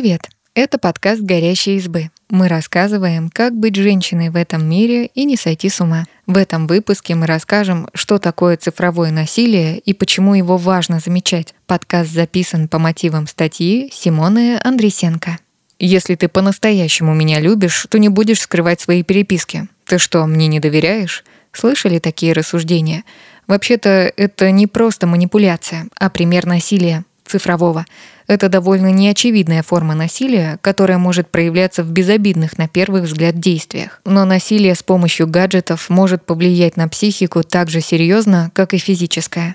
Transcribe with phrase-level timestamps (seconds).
[0.00, 0.30] Привет!
[0.54, 2.10] Это подкаст «Горящие избы».
[2.30, 6.06] Мы рассказываем, как быть женщиной в этом мире и не сойти с ума.
[6.26, 11.54] В этом выпуске мы расскажем, что такое цифровое насилие и почему его важно замечать.
[11.66, 15.36] Подкаст записан по мотивам статьи Симоны Андресенко.
[15.78, 19.68] Если ты по-настоящему меня любишь, то не будешь скрывать свои переписки.
[19.84, 21.24] Ты что, мне не доверяешь?
[21.52, 23.04] Слышали такие рассуждения?
[23.46, 27.86] Вообще-то это не просто манипуляция, а пример насилия цифрового.
[28.26, 34.00] Это довольно неочевидная форма насилия, которая может проявляться в безобидных на первый взгляд действиях.
[34.04, 39.54] Но насилие с помощью гаджетов может повлиять на психику так же серьезно, как и физическое.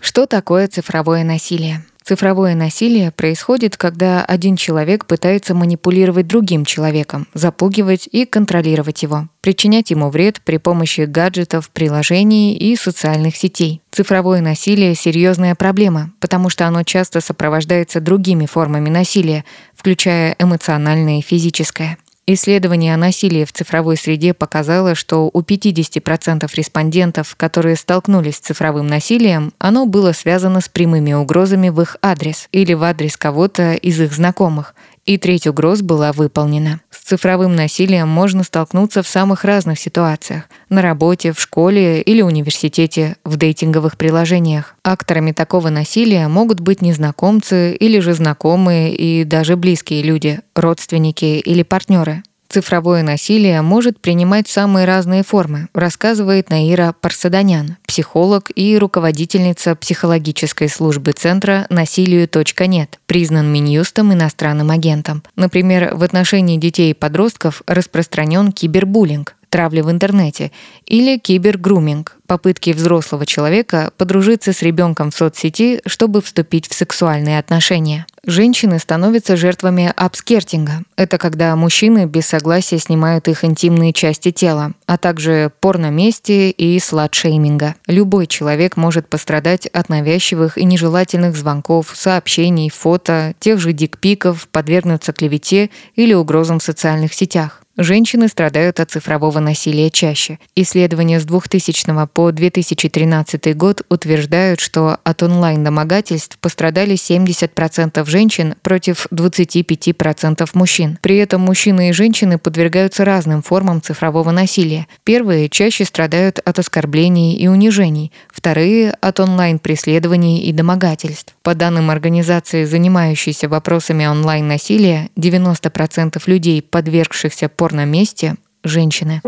[0.00, 1.84] Что такое цифровое насилие?
[2.08, 9.90] Цифровое насилие происходит, когда один человек пытается манипулировать другим человеком, запугивать и контролировать его, причинять
[9.90, 13.82] ему вред при помощи гаджетов, приложений и социальных сетей.
[13.90, 19.44] Цифровое насилие– серьезная проблема, потому что оно часто сопровождается другими формами насилия,
[19.76, 21.98] включая эмоциональное и физическое.
[22.30, 28.86] Исследование о насилии в цифровой среде показало, что у 50% респондентов, которые столкнулись с цифровым
[28.86, 33.98] насилием, оно было связано с прямыми угрозами в их адрес или в адрес кого-то из
[33.98, 34.74] их знакомых,
[35.06, 36.80] и треть угроз была выполнена.
[37.08, 43.38] Цифровым насилием можно столкнуться в самых разных ситуациях– на работе, в школе или университете, в
[43.38, 44.74] дейтинговых приложениях.
[44.82, 51.62] Акторами такого насилия могут быть незнакомцы или же знакомые и даже близкие люди, родственники или
[51.62, 52.22] партнеры.
[52.48, 61.12] Цифровое насилие может принимать самые разные формы, рассказывает Наира Парсаданян, психолог и руководительница психологической службы
[61.12, 65.22] центра «Насилию.нет», признан Минюстом иностранным агентом.
[65.36, 70.50] Например, в отношении детей и подростков распространен кибербуллинг, травли в интернете,
[70.86, 78.06] или кибергруминг, попытки взрослого человека подружиться с ребенком в соцсети, чтобы вступить в сексуальные отношения.
[78.26, 80.82] Женщины становятся жертвами апскертинга.
[80.96, 87.76] Это когда мужчины без согласия снимают их интимные части тела, а также порно-мести и сладшейминга.
[87.86, 95.12] Любой человек может пострадать от навязчивых и нежелательных звонков, сообщений, фото, тех же дикпиков, подвергнуться
[95.12, 97.62] клевете или угрозам в социальных сетях.
[97.80, 100.40] Женщины страдают от цифрового насилия чаще.
[100.56, 110.48] Исследования с 2000 по 2013 год утверждают, что от онлайн-домогательств пострадали 70% женщин против 25%
[110.54, 110.98] мужчин.
[111.00, 114.88] При этом мужчины и женщины подвергаются разным формам цифрового насилия.
[115.04, 121.36] Первые чаще страдают от оскорблений и унижений, вторые– от онлайн-преследований и домогательств.
[121.44, 129.20] По данным организации, занимающейся вопросами онлайн-насилия, 90% людей, подвергшихся по на месте женщины.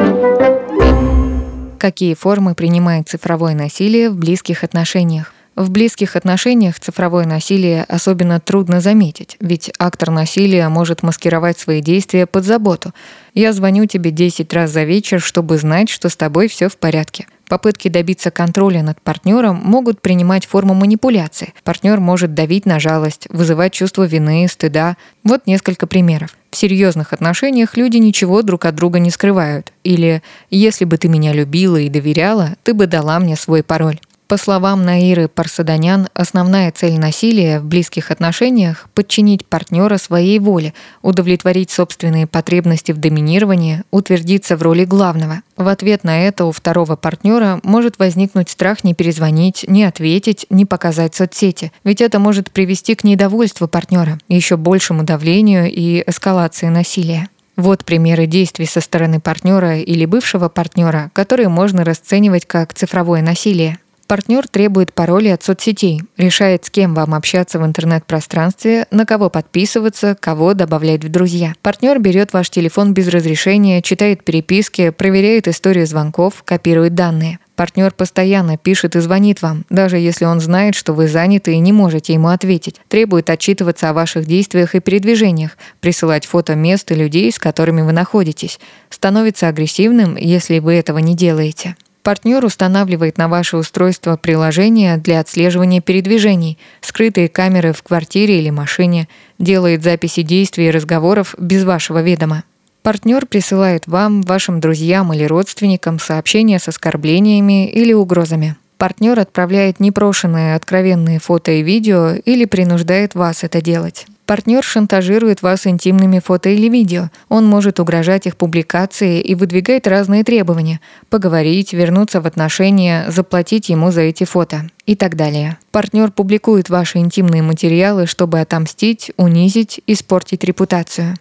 [1.79, 5.33] Какие формы принимает цифровое насилие в близких отношениях?
[5.61, 12.25] В близких отношениях цифровое насилие особенно трудно заметить, ведь актор насилия может маскировать свои действия
[12.25, 12.95] под заботу.
[13.35, 17.27] «Я звоню тебе 10 раз за вечер, чтобы знать, что с тобой все в порядке».
[17.47, 21.53] Попытки добиться контроля над партнером могут принимать форму манипуляции.
[21.63, 24.97] Партнер может давить на жалость, вызывать чувство вины, стыда.
[25.25, 26.39] Вот несколько примеров.
[26.51, 29.75] В серьезных отношениях люди ничего друг от друга не скрывают.
[29.85, 34.01] Или «если бы ты меня любила и доверяла, ты бы дала мне свой пароль».
[34.31, 41.73] По словам Наиры Парсаданян, основная цель насилия в близких отношениях– подчинить партнера своей воле, удовлетворить
[41.73, 45.43] собственные потребности в доминировании, утвердиться в роли главного.
[45.57, 50.65] В ответ на это у второго партнера может возникнуть страх не перезвонить, не ответить, не
[50.65, 51.73] показать соцсети.
[51.83, 57.29] Ведь это может привести к недовольству партнера, еще большему давлению и эскалации насилия.
[57.57, 63.81] Вот примеры действий со стороны партнера или бывшего партнера, которые можно расценивать как цифровое насилие.
[64.11, 70.17] Партнер требует пароли от соцсетей, решает, с кем вам общаться в интернет-пространстве, на кого подписываться,
[70.19, 71.53] кого добавлять в друзья.
[71.63, 77.39] Партнер берет ваш телефон без разрешения, читает переписки, проверяет историю звонков, копирует данные.
[77.55, 81.73] Партнер постоянно пишет и звонит вам, даже если он знает, что вы заняты и не
[81.73, 82.81] можете ему ответить.
[82.89, 87.93] Требует отчитываться о ваших действиях и передвижениях, присылать фото мест и людей, с которыми вы
[87.93, 88.59] находитесь.
[88.89, 91.77] Становится агрессивным, если вы этого не делаете.
[92.03, 99.07] Партнер устанавливает на ваше устройство приложение для отслеживания передвижений, скрытые камеры в квартире или машине,
[99.39, 102.45] делает записи действий и разговоров без вашего ведома.
[102.83, 108.57] Партнер присылает вам, вашим друзьям или родственникам сообщения с оскорблениями или угрозами.
[108.79, 114.07] Партнер отправляет непрошенные откровенные фото и видео или принуждает вас это делать.
[114.31, 117.11] Партнер шантажирует вас интимными фото или видео.
[117.29, 120.79] Он может угрожать их публикации и выдвигает разные требования.
[121.09, 125.59] Поговорить, вернуться в отношения, заплатить ему за эти фото и так далее.
[125.73, 131.17] Партнер публикует ваши интимные материалы, чтобы отомстить, унизить, испортить репутацию.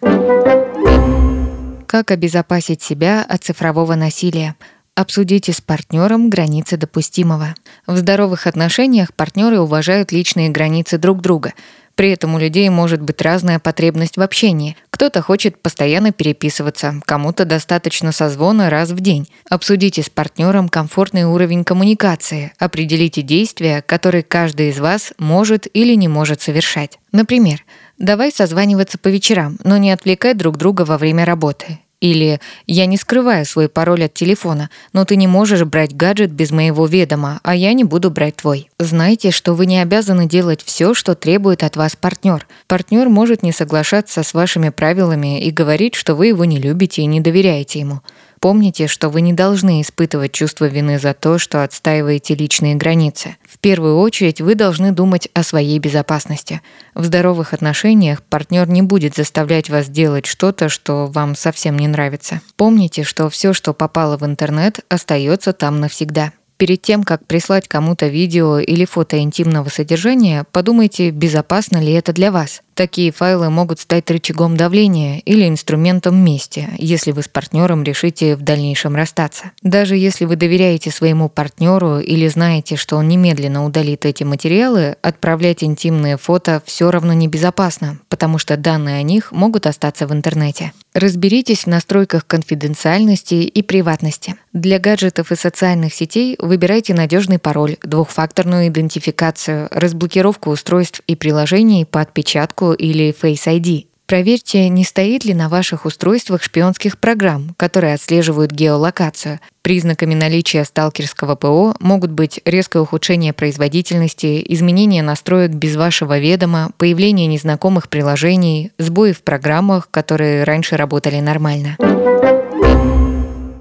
[1.88, 4.54] Как обезопасить себя от цифрового насилия?
[4.94, 7.54] Обсудите с партнером границы допустимого.
[7.86, 11.54] В здоровых отношениях партнеры уважают личные границы друг друга.
[12.00, 14.74] При этом у людей может быть разная потребность в общении.
[14.88, 19.28] Кто-то хочет постоянно переписываться, кому-то достаточно созвона раз в день.
[19.50, 26.08] Обсудите с партнером комфортный уровень коммуникации, определите действия, которые каждый из вас может или не
[26.08, 26.98] может совершать.
[27.12, 27.62] Например,
[28.00, 31.80] Давай созваниваться по вечерам, но не отвлекай друг друга во время работы.
[32.00, 36.50] Или «Я не скрываю свой пароль от телефона, но ты не можешь брать гаджет без
[36.50, 38.70] моего ведома, а я не буду брать твой».
[38.78, 42.46] Знайте, что вы не обязаны делать все, что требует от вас партнер.
[42.66, 47.06] Партнер может не соглашаться с вашими правилами и говорить, что вы его не любите и
[47.06, 48.00] не доверяете ему.
[48.40, 53.36] Помните, что вы не должны испытывать чувство вины за то, что отстаиваете личные границы.
[53.60, 56.62] Первую очередь вы должны думать о своей безопасности.
[56.94, 62.40] В здоровых отношениях партнер не будет заставлять вас делать что-то, что вам совсем не нравится.
[62.56, 66.32] Помните, что все, что попало в интернет, остается там навсегда.
[66.56, 72.32] Перед тем, как прислать кому-то видео или фото интимного содержания, подумайте, безопасно ли это для
[72.32, 72.62] вас.
[72.80, 78.40] Такие файлы могут стать рычагом давления или инструментом мести, если вы с партнером решите в
[78.40, 79.50] дальнейшем расстаться.
[79.62, 85.62] Даже если вы доверяете своему партнеру или знаете, что он немедленно удалит эти материалы, отправлять
[85.62, 90.72] интимные фото все равно небезопасно, потому что данные о них могут остаться в интернете.
[90.94, 94.36] Разберитесь в настройках конфиденциальности и приватности.
[94.52, 102.00] Для гаджетов и социальных сетей выбирайте надежный пароль, двухфакторную идентификацию, разблокировку устройств и приложений по
[102.00, 103.86] отпечатку или Face ID.
[104.10, 109.38] Проверьте, не стоит ли на ваших устройствах шпионских программ, которые отслеживают геолокацию.
[109.62, 117.28] Признаками наличия сталкерского ПО могут быть резкое ухудшение производительности, изменение настроек без вашего ведома, появление
[117.28, 121.76] незнакомых приложений, сбои в программах, которые раньше работали нормально.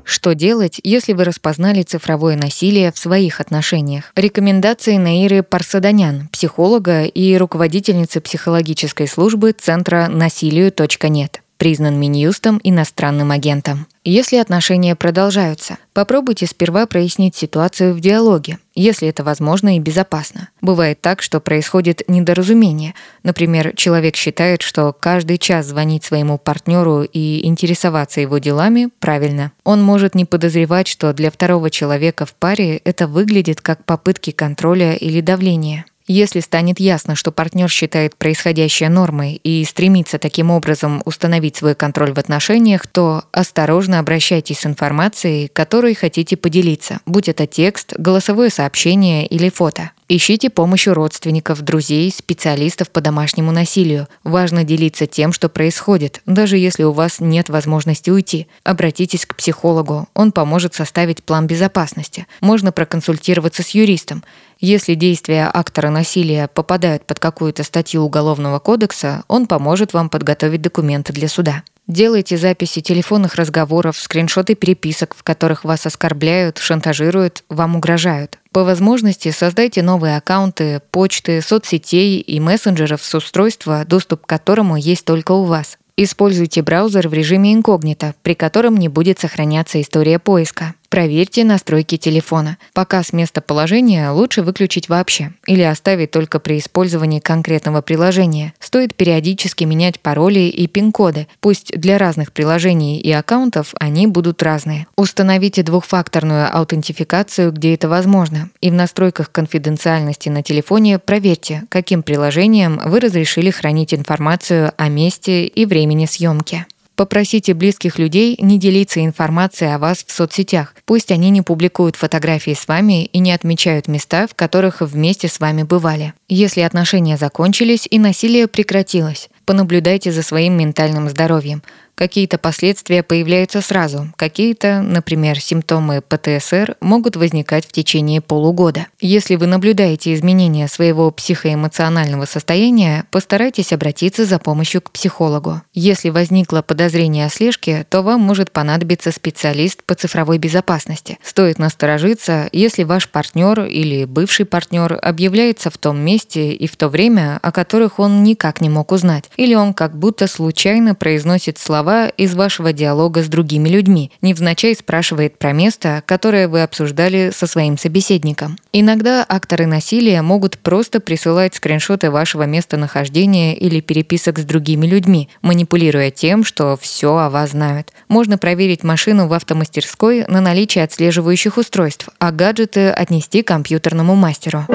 [0.10, 4.12] Что делать, если вы распознали цифровое насилие в своих отношениях?
[4.16, 13.86] Рекомендации Наиры Парсаданян, психолога и руководительницы психологической службы Центра насилию.нет признан Минюстом иностранным агентом.
[14.06, 20.50] Если отношения продолжаются, попробуйте сперва прояснить ситуацию в диалоге, если это возможно и безопасно.
[20.62, 22.96] Бывает так, что происходит недоразумение.
[23.24, 29.52] Например, человек считает, что каждый час звонить своему партнеру и интересоваться его делами правильно.
[29.66, 34.94] Он может не подозревать, что для второго человека в паре это выглядит как попытки контроля
[34.94, 35.86] или давления.
[36.12, 42.14] Если станет ясно, что партнер считает происходящее нормой и стремится таким образом установить свой контроль
[42.14, 49.28] в отношениях, то осторожно обращайтесь с информацией, которой хотите поделиться, будь это текст, голосовое сообщение
[49.28, 49.92] или фото.
[50.12, 54.08] Ищите помощь у родственников, друзей, специалистов по домашнему насилию.
[54.24, 58.48] Важно делиться тем, что происходит, даже если у вас нет возможности уйти.
[58.64, 62.26] Обратитесь к психологу, он поможет составить план безопасности.
[62.42, 64.24] Можно проконсультироваться с юристом.
[64.60, 71.14] Если действия актора насилия попадают под какую-то статью Уголовного кодекса, он поможет вам подготовить документы
[71.14, 71.62] для суда.
[71.86, 78.39] Делайте записи телефонных разговоров, скриншоты переписок, в которых вас оскорбляют, шантажируют, вам угрожают.
[78.52, 85.06] По возможности создайте новые аккаунты, почты, соцсетей и мессенджеров с устройства, доступ к которому есть
[85.06, 85.78] только у вас.
[85.98, 90.74] Используйте браузер в режиме инкогнито, при котором не будет сохраняться история поиска.
[90.90, 92.58] Проверьте настройки телефона.
[92.74, 98.54] Показ местоположения лучше выключить вообще или оставить только при использовании конкретного приложения.
[98.60, 101.28] Стоит периодически менять пароли и пин-коды.
[101.42, 104.88] Пусть для разных приложений и аккаунтов они будут разные.
[104.96, 108.50] Установите двухфакторную аутентификацию, где это возможно.
[108.60, 115.46] И в настройках конфиденциальности на телефоне проверьте, каким приложением вы разрешили хранить информацию о месте
[115.46, 116.66] и времени съемки.
[117.00, 120.76] Попросите близких людей не делиться информацией о вас в соцсетях.
[120.84, 125.40] Пусть они не публикуют фотографии с вами и не отмечают места, в которых вместе с
[125.40, 126.14] вами бывали.
[126.28, 131.64] Если отношения закончились и насилие прекратилось, понаблюдайте за своим ментальным здоровьем.
[132.00, 138.88] Какие-то последствия появляются сразу, какие-то, например, симптомы ПТСР, могут возникать в течение полугода.
[139.02, 145.62] Если вы наблюдаете изменения своего психоэмоционального состояния, постарайтесь обратиться за помощью к психологу.
[145.74, 151.20] Если возникло подозрение о слежке, то вам может понадобиться специалист по цифровой безопасности.
[151.22, 156.88] Стоит насторожиться, если ваш партнер или бывший партнер объявляется в том месте и в то
[156.88, 161.89] время, о которых он никак не мог узнать, или он как будто случайно произносит слова
[162.18, 167.78] из вашего диалога с другими людьми, невзначай спрашивает про место, которое вы обсуждали со своим
[167.78, 168.58] собеседником.
[168.74, 176.12] Иногда акторы насилия могут просто присылать скриншоты вашего местонахождения или переписок с другими людьми, манипулируя
[176.12, 177.92] тем, что все о вас знают.
[178.08, 184.66] Можно проверить машину в автомастерской на наличие отслеживающих устройств, а гаджеты отнести компьютерному мастеру.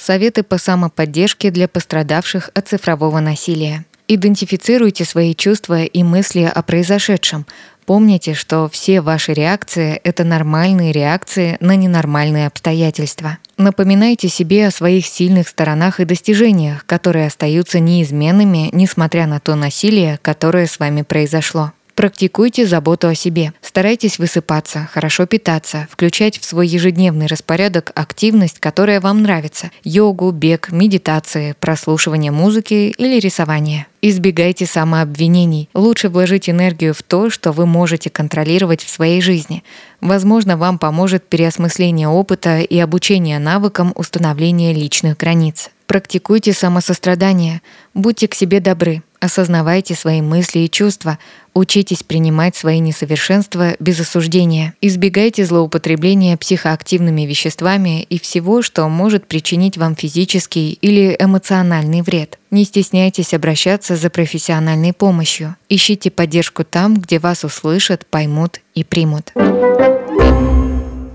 [0.00, 3.84] Советы по самоподдержке для пострадавших от цифрового насилия.
[4.12, 7.46] Идентифицируйте свои чувства и мысли о произошедшем.
[7.86, 13.38] Помните, что все ваши реакции– это нормальные реакции на ненормальные обстоятельства.
[13.56, 20.18] Напоминайте себе о своих сильных сторонах и достижениях, которые остаются неизменными, несмотря на то насилие,
[20.22, 21.70] которое с вами произошло.
[21.94, 23.52] Практикуйте заботу о себе.
[23.60, 30.72] Старайтесь высыпаться, хорошо питаться, включать в свой ежедневный распорядок активность, которая вам нравится– йогу, бег,
[30.72, 33.86] медитации, прослушивание музыки или рисование.
[34.02, 35.68] Избегайте самообвинений.
[35.74, 39.62] Лучше вложить энергию в то, что вы можете контролировать в своей жизни.
[40.00, 45.70] Возможно, вам поможет переосмысление опыта и обучение навыкам установления личных границ.
[45.86, 47.60] Практикуйте самосострадание,
[47.92, 51.18] будьте к себе добры, осознавайте свои мысли и чувства,
[51.54, 59.76] учитесь принимать свои несовершенства без осуждения, избегайте злоупотребления психоактивными веществами и всего, что может причинить
[59.76, 62.38] вам физический или эмоциональный вред.
[62.50, 65.56] Не стесняйтесь обращаться за профессиональной помощью.
[65.68, 69.32] Ищите поддержку там, где вас услышат, поймут и примут.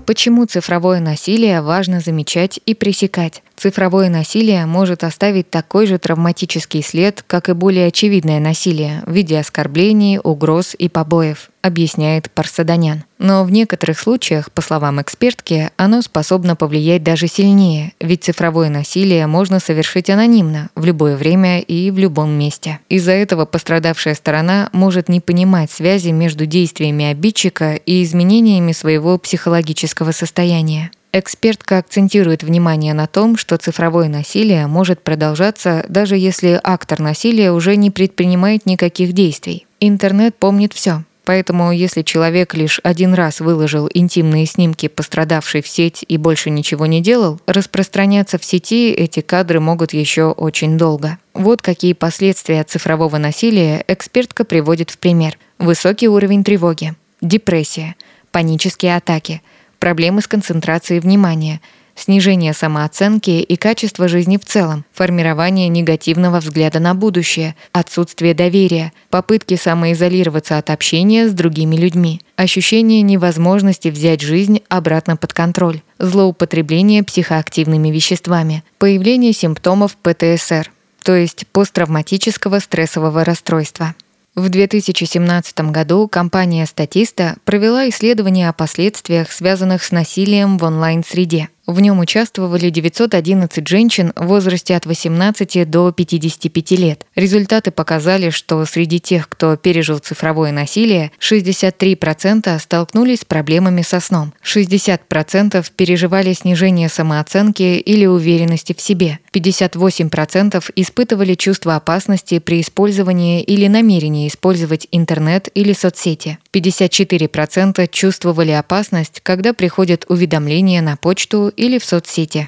[0.06, 3.42] Почему цифровое насилие важно замечать и пресекать?
[3.56, 9.38] Цифровое насилие может оставить такой же травматический след, как и более очевидное насилие в виде
[9.38, 13.04] оскорблений, угроз и побоев объясняет Парсаданян.
[13.18, 19.26] Но в некоторых случаях, по словам экспертки, оно способно повлиять даже сильнее, ведь цифровое насилие
[19.26, 22.78] можно совершить анонимно, в любое время и в любом месте.
[22.88, 30.12] Из-за этого пострадавшая сторона может не понимать связи между действиями обидчика и изменениями своего психологического
[30.12, 30.90] состояния.
[31.18, 37.76] Экспертка акцентирует внимание на том, что цифровое насилие может продолжаться, даже если актор насилия уже
[37.76, 39.66] не предпринимает никаких действий.
[39.80, 46.04] Интернет помнит все, Поэтому, если человек лишь один раз выложил интимные снимки пострадавшей в сеть
[46.06, 51.18] и больше ничего не делал, распространяться в сети эти кадры могут еще очень долго.
[51.32, 55.36] Вот какие последствия цифрового насилия экспертка приводит в пример.
[55.58, 57.96] Высокий уровень тревоги, депрессия,
[58.30, 59.40] панические атаки,
[59.78, 61.60] проблемы с концентрацией внимания–
[61.96, 69.56] снижение самооценки и качества жизни в целом, формирование негативного взгляда на будущее, отсутствие доверия, попытки
[69.56, 77.88] самоизолироваться от общения с другими людьми, ощущение невозможности взять жизнь обратно под контроль, злоупотребление психоактивными
[77.88, 80.70] веществами, появление симптомов ПТСР,
[81.02, 83.94] то есть посттравматического стрессового расстройства.
[84.36, 91.48] В 2017 году компания Statista провела исследование о последствиях, связанных с насилием в онлайн-среде.
[91.66, 97.04] В нем участвовали 911 женщин в возрасте от 18 до 55 лет.
[97.16, 104.32] Результаты показали, что среди тех, кто пережил цифровое насилие, 63% столкнулись с проблемами со сном,
[104.44, 113.66] 60% переживали снижение самооценки или уверенности в себе, 58% испытывали чувство опасности при использовании или
[113.66, 121.84] намерении использовать интернет или соцсети, 54% чувствовали опасность, когда приходят уведомления на почту или в
[121.84, 122.46] соцсети.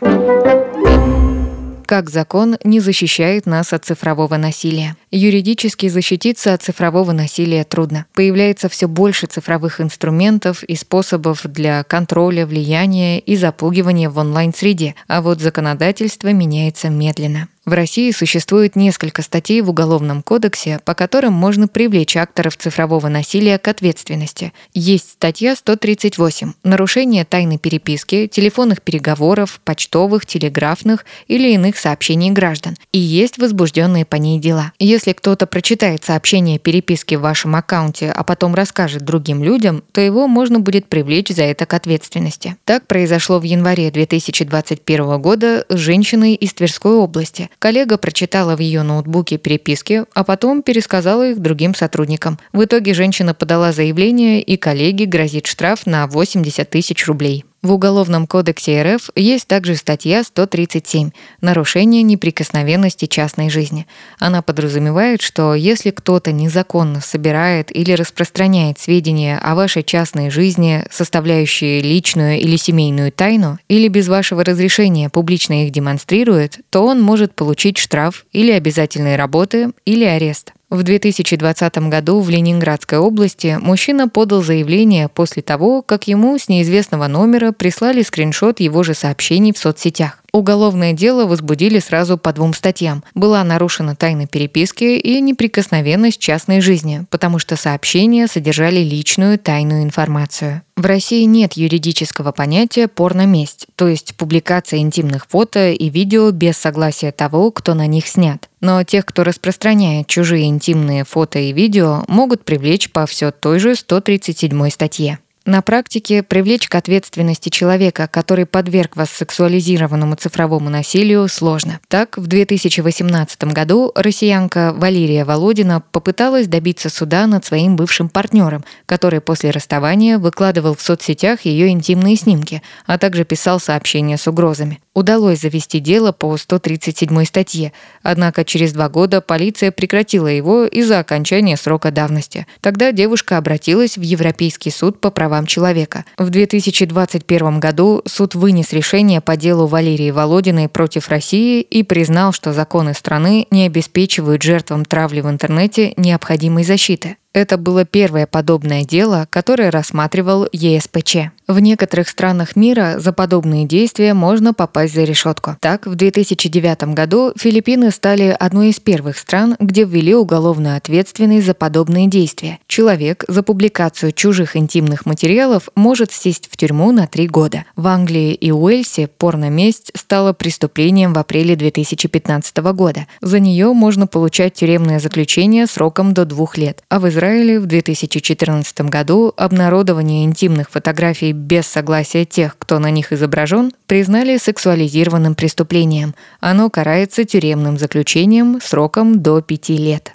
[1.88, 4.94] Как закон не защищает нас от цифрового насилия?
[5.10, 8.04] Юридически защититься от цифрового насилия трудно.
[8.12, 15.22] Появляется все больше цифровых инструментов и способов для контроля, влияния и запугивания в онлайн-среде, а
[15.22, 17.48] вот законодательство меняется медленно.
[17.68, 23.58] В России существует несколько статей в Уголовном кодексе, по которым можно привлечь акторов цифрового насилия
[23.58, 24.54] к ответственности.
[24.72, 32.74] Есть статья 138 «Нарушение тайны переписки, телефонных переговоров, почтовых, телеграфных или иных сообщений граждан».
[32.92, 34.72] И есть возбужденные по ней дела.
[34.78, 40.26] Если кто-то прочитает сообщение переписки в вашем аккаунте, а потом расскажет другим людям, то его
[40.26, 42.56] можно будет привлечь за это к ответственности.
[42.64, 47.50] Так произошло в январе 2021 года с женщиной из Тверской области.
[47.58, 52.38] Коллега прочитала в ее ноутбуке переписки, а потом пересказала их другим сотрудникам.
[52.52, 57.44] В итоге женщина подала заявление, и коллеге грозит штраф на 80 тысяч рублей.
[57.60, 61.10] В Уголовном кодексе РФ есть также статья 137
[61.40, 63.88] «Нарушение неприкосновенности частной жизни».
[64.20, 71.80] Она подразумевает, что если кто-то незаконно собирает или распространяет сведения о вашей частной жизни, составляющие
[71.80, 77.78] личную или семейную тайну, или без вашего разрешения публично их демонстрирует, то он может получить
[77.78, 80.52] штраф или обязательные работы, или арест.
[80.70, 87.06] В 2020 году в Ленинградской области мужчина подал заявление после того, как ему с неизвестного
[87.06, 90.22] номера прислали скриншот его же сообщений в соцсетях.
[90.30, 93.02] Уголовное дело возбудили сразу по двум статьям.
[93.14, 100.60] Была нарушена тайна переписки и неприкосновенность частной жизни, потому что сообщения содержали личную тайную информацию.
[100.76, 107.10] В России нет юридического понятия «порноместь», то есть публикация интимных фото и видео без согласия
[107.10, 108.47] того, кто на них снят.
[108.60, 113.74] Но тех, кто распространяет чужие интимные фото и видео, могут привлечь по все той же
[113.74, 115.18] 137 статье.
[115.48, 121.80] На практике привлечь к ответственности человека, который подверг вас сексуализированному цифровому насилию, сложно.
[121.88, 129.22] Так, в 2018 году россиянка Валерия Володина попыталась добиться суда над своим бывшим партнером, который
[129.22, 134.80] после расставания выкладывал в соцсетях ее интимные снимки, а также писал сообщения с угрозами.
[134.92, 141.56] Удалось завести дело по 137 статье, однако через два года полиция прекратила его из-за окончания
[141.56, 142.46] срока давности.
[142.60, 146.04] Тогда девушка обратилась в Европейский суд по правам правам человека.
[146.16, 152.52] В 2021 году суд вынес решение по делу Валерии Володиной против России и признал, что
[152.52, 157.16] законы страны не обеспечивают жертвам травли в интернете необходимой защиты.
[157.34, 161.16] Это было первое подобное дело, которое рассматривал ЕСПЧ.
[161.46, 165.56] В некоторых странах мира за подобные действия можно попасть за решетку.
[165.60, 171.54] Так, в 2009 году Филиппины стали одной из первых стран, где ввели уголовную ответственность за
[171.54, 172.58] подобные действия.
[172.66, 177.64] Человек за публикацию чужих интимных материалов может сесть в тюрьму на три года.
[177.76, 183.06] В Англии и Уэльсе порноместь стала преступлением в апреле 2015 года.
[183.20, 188.82] За нее можно получать тюремное заключение сроком до двух лет, а в Израиле в 2014
[188.82, 196.14] году обнародование интимных фотографий без согласия тех, кто на них изображен, признали сексуализированным преступлением.
[196.38, 200.12] Оно карается тюремным заключением сроком до пяти лет.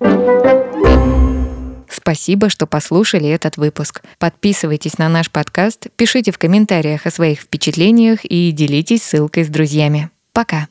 [1.90, 4.02] Спасибо, что послушали этот выпуск.
[4.18, 10.10] Подписывайтесь на наш подкаст, пишите в комментариях о своих впечатлениях и делитесь ссылкой с друзьями.
[10.32, 10.70] Пока!